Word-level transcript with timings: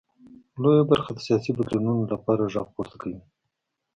لویه 0.61 0.83
برخه 0.91 1.11
د 1.13 1.19
سیاسي 1.27 1.51
بدلونونو 1.57 2.03
لپاره 2.13 2.51
غږ 2.53 2.67
پورته 2.75 2.95
کوي. 3.01 3.19